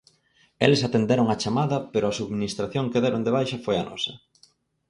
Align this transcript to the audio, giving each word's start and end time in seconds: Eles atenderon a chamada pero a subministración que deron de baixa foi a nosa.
Eles 0.65 0.81
atenderon 0.87 1.27
a 1.29 1.39
chamada 1.41 1.77
pero 1.93 2.05
a 2.07 2.17
subministración 2.19 2.85
que 2.91 3.03
deron 3.05 3.21
de 3.25 3.31
baixa 3.37 3.63
foi 3.65 3.75
a 3.79 3.87
nosa. 3.89 4.13